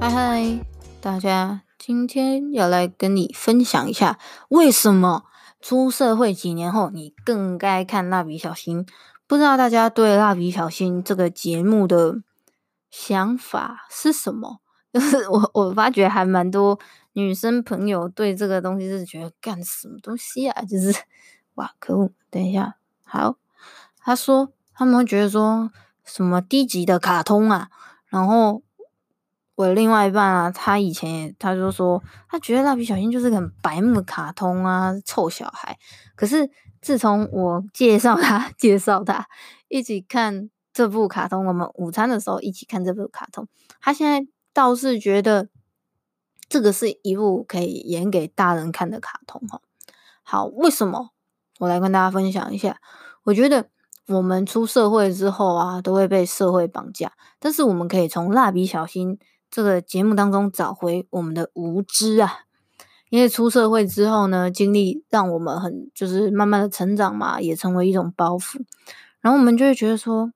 [0.00, 0.64] 嗨嗨，
[1.02, 5.24] 大家，今天要来跟你分享一下，为什么
[5.60, 8.86] 出社会几年后你更该看蜡笔小新？
[9.26, 12.22] 不知道大家对蜡笔小新这个节目的
[12.90, 14.60] 想法是什么？
[14.90, 16.80] 就是我我发觉还蛮多
[17.12, 20.62] 女生朋友对这个东西是觉得干什么东西啊？
[20.62, 20.94] 就是
[21.56, 22.10] 哇，可恶！
[22.30, 23.36] 等一下，好，
[23.98, 25.70] 他说他们觉得说
[26.06, 27.68] 什么低级的卡通啊，
[28.08, 28.62] 然后。
[29.60, 35.78] 我另外一半啊，他以前他就说，他觉得蜡笔小新就是个很白目卡通啊，臭小孩。
[36.16, 39.26] 可是自从我介绍他， 介绍他
[39.68, 43.46] 一起看这部卡通，我们午餐的时候一起看这部卡通，
[43.82, 45.50] 他现在倒是觉得
[46.48, 49.60] 这个是一部可以演给大人看的卡通哈。
[50.22, 51.10] 好，为什么？
[51.58, 52.80] 我来跟大家分享一下。
[53.24, 53.68] 我觉得
[54.06, 59.18] 我们出社会之后啊，都会被社会绑架，但是我们可以从蜡笔小新。
[59.50, 62.44] 这个节目当中找回我们的无知啊，
[63.08, 68.60] 因为出社会之后呢，经历让我们很就是慢慢的成长嘛，也成为一种包袱，
[69.20, 70.32] 然后我们就会觉得说，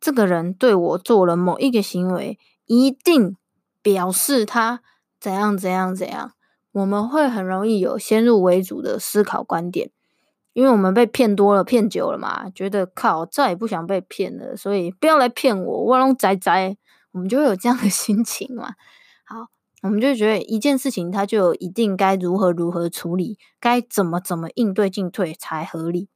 [0.00, 3.36] 这个人对我做了某一个行为，一定
[3.80, 4.82] 表示他
[5.20, 6.32] 怎样怎样怎样，
[6.72, 9.92] 我们会很容易有先入为主的思考观点，
[10.52, 16.76] 因为我们被骗多了，骗久了嘛，觉得靠，再也不想被骗了，所以不要来骗我，我拢宅宅。
[17.12, 18.74] 我们就会有这样的 心情嘛。
[19.24, 19.48] 好，
[19.82, 26.08] 我们就觉得一件事情，它就有一定该如何如何处理，该怎么怎么应对进退才合理，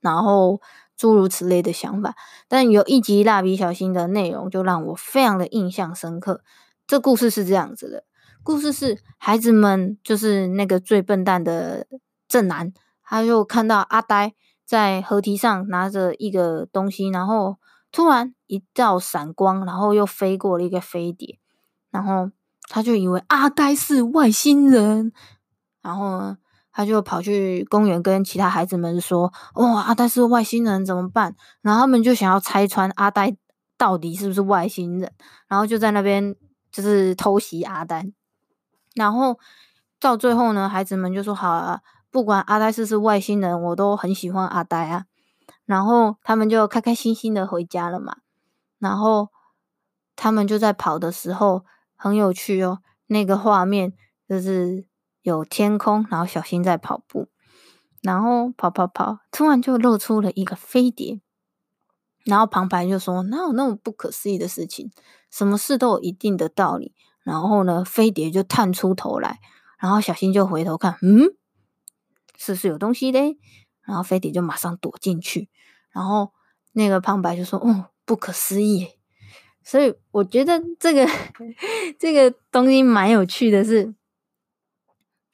[0.00, 0.60] 然后
[0.96, 2.14] 诸如此类的想法。
[2.48, 6.42] 但有一集蜡笔小新的内容就让我非常的印象深刻。
[6.86, 8.04] 这故事是这样子的：
[8.42, 11.86] 故事是孩子们就是那个最笨蛋的
[12.28, 14.34] 正男，他就看到阿呆
[14.64, 17.56] 在河堤上拿着一个东西，然后。
[17.94, 21.38] 突然一道闪光，然后又飞过了一个飞碟，
[21.92, 22.28] 然后
[22.68, 25.12] 他就以为阿呆是外星人，
[25.80, 26.38] 然后呢，
[26.72, 33.36] 他就跑去公园跟其他孩子们说：“哦，阿呆是外星人，怎么办？”然后他们就想要拆穿阿呆
[33.78, 35.12] 到底是不是外星人，
[35.46, 36.34] 然后就在那边
[36.72, 38.10] 就是偷袭阿呆，
[38.96, 39.38] 然后
[40.00, 41.80] 到最后呢，孩子们就说：“好啊，
[42.10, 45.04] 不管阿呆是不是外星人，我都很喜欢阿呆啊。”
[45.64, 48.18] 然后他们就开开心心的回家了嘛。
[48.78, 49.30] 然后
[50.16, 51.64] 他们就在跑的时候
[51.96, 53.92] 很有趣哦，那个画面
[54.28, 54.86] 就是
[55.22, 57.28] 有天空，然后小新在跑步，
[58.02, 61.20] 然后跑跑跑，突然就露出了一个飞碟。
[62.24, 64.90] 然后旁白就说：“哪有那么不可思议的事情？
[65.30, 69.40] 什么事都有一定的道理。”然后呢，飞碟就探出头来，
[69.78, 71.36] 然后小新就回头看，嗯，
[72.36, 73.38] 是不是有东西嘞？
[73.82, 75.50] 然后飞碟就马上躲进去，
[75.94, 76.30] 然后
[76.72, 78.88] 那个旁白就说：“哦，不可思议。”
[79.64, 81.06] 所以我觉得这个
[81.98, 83.94] 这个东西蛮有趣的是，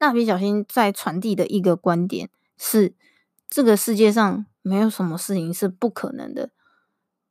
[0.00, 2.28] 蜡笔小新在传递的一个观点
[2.58, 2.94] 是：
[3.48, 6.50] 这个世界上没有什么事情是不可能的。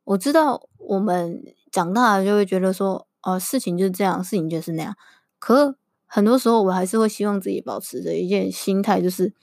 [0.04, 4.96] 我知道我们长大了就会觉得说：“哦，事情就是这样，事情就是那样。”
[5.38, 5.76] 可
[6.06, 9.34] 很多时候，我还是会希望自己保持着一件心态，就是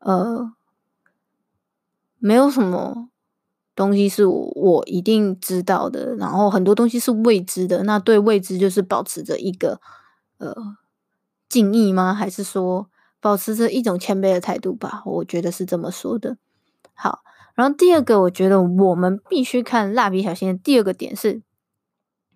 [0.00, 0.55] 呃。
[2.26, 3.08] 没有什么
[3.76, 7.84] 东西是我我一定知道的，然后很多东西是未知的。
[7.84, 9.80] 那对未知就是保持着一个
[10.38, 10.52] 呃
[11.48, 12.12] 敬意吗？
[12.12, 12.88] 还是说
[13.20, 15.04] 保持着一种谦卑的态度吧？
[15.06, 16.36] 我觉得是这么说的。
[16.94, 17.20] 好，
[17.54, 21.42] 然后第二个，我觉得我们必须看蜡笔小新的第二个点是，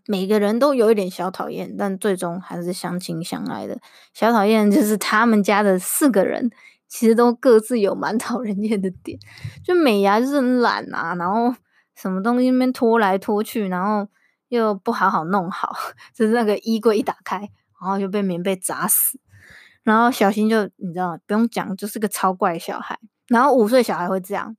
[0.07, 3.81] 每个人都有一点小讨厌，但最终还是相亲相爱的。
[4.15, 6.53] 小讨厌就是他们家的四个人。
[6.91, 9.19] 其实都各自有蛮 讨人厌的点，
[9.65, 11.55] 就美伢就是很懒啊，然后
[11.95, 14.07] 什么东西那边拖来拖去，然后
[14.49, 15.73] 又不好好弄好，
[16.13, 17.39] 就是那个衣柜一打开，
[17.81, 19.19] 然后就被棉被砸死。
[19.85, 22.99] 然后小新就你知道，不用讲，就是个超怪小孩。
[23.29, 24.57] 然后五岁小孩会这样。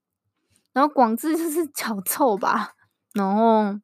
[0.73, 2.71] 然后广志就是 脚臭吧。
[3.13, 3.77] 然后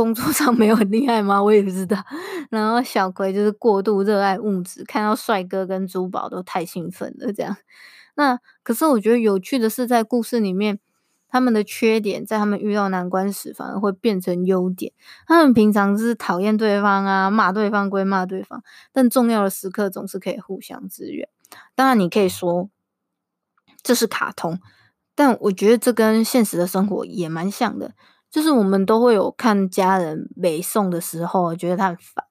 [0.00, 1.42] 工作上没有很厉害吗？
[1.42, 2.02] 我也不知道。
[2.48, 7.30] 然后小葵就是过度热爱物质，看到帅哥跟珠宝都太兴奋了。
[7.30, 7.54] 这样。
[8.14, 10.78] 那可是我觉得有趣的是，在故事里面，
[11.28, 14.90] 他们的缺点在他们遇到难关时反而会变成优点。
[15.26, 18.62] 他们平常是讨厌对方啊，骂对方归骂对方，
[18.92, 21.28] 但重要的时刻总是可以互相支援。
[21.74, 22.70] 当然，你可以说
[23.82, 24.58] 这是卡通，
[25.14, 27.92] 但我觉得这跟现实的生活也蛮像的。
[28.30, 32.24] 就是我们都会有看家人没送的时候，觉得他很烦，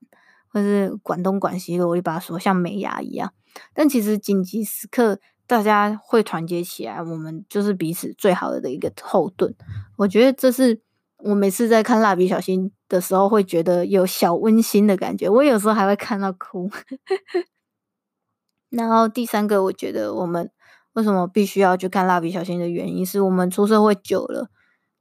[0.48, 3.34] 或是管东管西的，我就把他说像美牙一样。
[3.74, 9.54] 但其实紧急时刻，大家会团结起来，我们就是彼此最好的一个后盾。
[9.98, 10.82] 我觉得这是
[11.18, 15.28] 我每次在看蜡笔小新的时候，会觉得有小温馨的感觉。
[15.28, 16.70] 我有时候还会看到哭。
[18.70, 20.52] 然后第三个，我觉得我们
[20.94, 24.50] 为什么必须要去看蜡笔小新的原因，是我们出社会久了，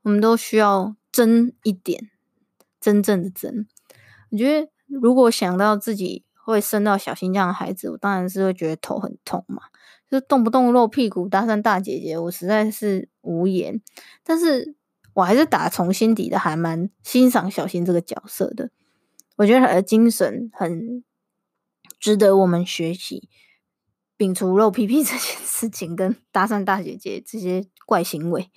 [0.08, 2.08] 我们都需要真一点，
[2.80, 3.68] 真正的真。
[4.30, 9.64] 我觉得如果想到自己会生到小新这样的孩子，我当然是会觉得头很痛嘛。
[10.10, 13.82] 就动不动露屁股搭讪大姐姐，我实在是无言。
[14.24, 14.74] 但是
[15.12, 18.70] 我还是打从心底的还蛮欣赏小新这个角色的。
[19.36, 21.04] 我觉得他的精神很
[22.00, 23.28] 值得我们学习，
[24.16, 28.50] 摒除露屁屁这件事情跟搭讪大姐姐这些怪行为。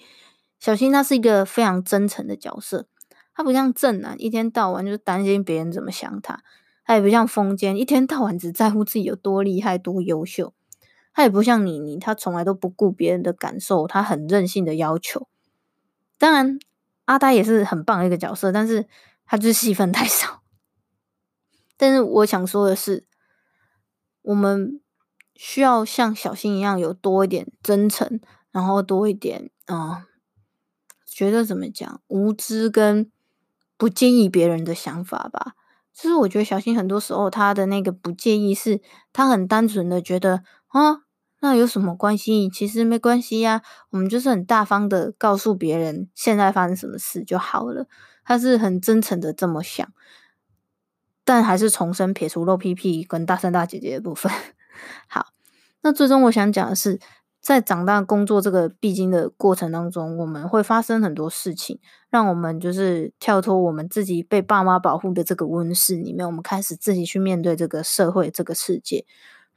[0.62, 2.86] 小新他是一个非常真诚的角色，
[3.34, 6.44] 他不像正男一天到晚就担心别人怎么想他，
[6.86, 10.54] 他也不像风间一天到晚只在乎自己有多厉害多优秀。
[11.14, 15.28] 他也不像妮妮，他从来都不顾别人的感受，他很任性的要求。
[16.20, 16.60] 当然，
[17.06, 18.88] 阿呆也是很棒的一个角色，但是
[19.26, 20.44] 他就是戏份太少。
[21.76, 23.08] 但是我想说的是，
[24.22, 24.80] 我们
[25.36, 28.22] 需要像小新一样，有多一点真诚，
[28.52, 30.04] 然后多一点，嗯，
[31.22, 33.12] 觉得怎么讲，无知跟
[33.78, 35.54] 不介意别人的想法吧。
[35.94, 38.82] 就是我觉得小新很多时候他的那个不介意，是
[39.14, 40.42] 他很单纯的觉得。
[40.70, 41.04] 啊，
[41.42, 42.50] 那有什么关系？
[42.50, 47.86] 其实没关系呀，我们就是很大方的告诉别人现在发生什么事就好了。
[48.24, 49.88] 他是很真诚的这么想，
[51.24, 54.32] 但还是重申撇除露屁屁跟搭讪大姐姐的部分。
[55.08, 55.28] 好，
[55.82, 57.00] 那最终我想讲的是，
[57.42, 61.80] 在长大工作这个必经的过程当中，我们会发生很多事情，
[62.12, 69.06] 让我们就是跳脱我们自己被爸妈保护的这个温室里面，我们开始自己去面对这个社会、这个世界。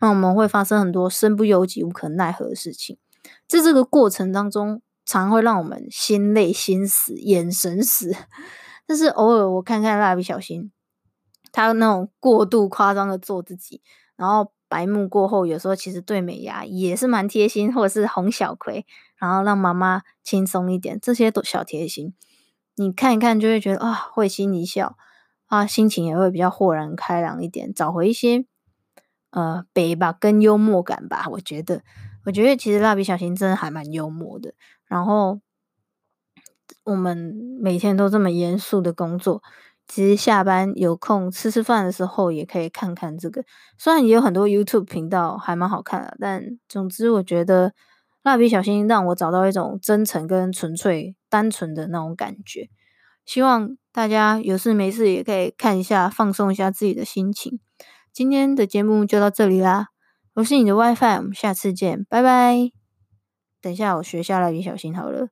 [0.00, 2.96] 那我们会发生很多身不由己、无可奈何的事情，
[3.46, 8.16] 在这个过程当中，常会让我们心累、心死、眼神死。
[8.86, 10.72] 但是偶尔我看看蜡笔小新，
[11.52, 13.82] 他那种过度夸张的做自己，
[14.16, 18.84] 然后白目过后，有时候其实对美伢也是蛮贴心，或者是哄小葵，
[19.16, 22.12] 然后让妈妈轻松一点，这些都小贴心。
[22.74, 24.96] 你看一看就会觉得啊，会心一笑
[25.46, 28.46] 啊，心情也会比较豁然开朗一点，找回一些。
[29.30, 31.82] 呃，北吧，跟幽默感吧，我觉得，
[32.24, 34.54] 我觉得其实蜡笔小新真的还蛮幽默的。
[34.88, 35.40] 然后
[36.82, 39.40] 我们每天都这么严肃的工作，
[39.86, 43.44] 其实下班有空吃吃饭的时候也可以看看这个。
[43.78, 47.74] 虽然也有很多 YouTube 频道还蛮好看的，但总之我觉得
[48.22, 52.70] 蜡笔小新让我找到一种真诚跟纯粹、单纯的那种感觉。
[53.26, 57.60] 希望大家有事没事也可以看一下，放松一下自己的心情。
[58.12, 59.88] 今天的节目就到这里啦，
[60.34, 62.70] 我是你的 WiFi，我们下次见，拜拜。
[63.60, 65.28] 等一下，我学下蜡笔小新好了。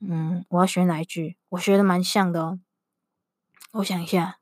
[0.00, 1.36] 嗯，我要学哪一句？
[1.50, 2.58] 我学的蛮像的哦。
[3.72, 4.40] 我想一下，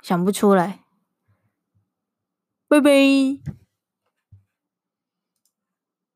[0.00, 0.84] 想不出来。
[2.66, 3.61] 拜拜。